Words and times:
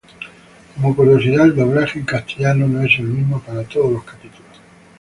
Como 0.73 0.95
curiosidad, 0.95 1.45
el 1.45 1.55
doblaje 1.55 1.99
en 1.99 2.05
castellano 2.05 2.67
no 2.67 2.81
es 2.81 2.97
el 2.97 3.05
mismo 3.05 3.39
para 3.39 3.63
todos 3.65 3.91
los 3.91 4.03
capítulos. 4.03 4.59